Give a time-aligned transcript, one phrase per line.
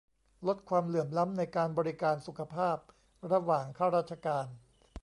[0.47, 2.77] ลดความเหลื่อมล้ำในการบริการสุขภาพ
[3.31, 4.47] ระหว่างข้าราชการ